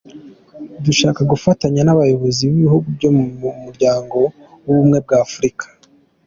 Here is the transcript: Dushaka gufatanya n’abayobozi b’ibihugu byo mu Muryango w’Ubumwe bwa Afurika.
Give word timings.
Dushaka 0.85 1.21
gufatanya 1.31 1.81
n’abayobozi 1.83 2.41
b’ibihugu 2.49 2.87
byo 2.97 3.09
mu 3.17 3.25
Muryango 3.63 4.17
w’Ubumwe 4.65 4.97
bwa 5.05 5.17
Afurika. 5.25 5.65